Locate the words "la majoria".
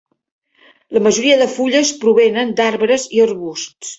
0.97-1.35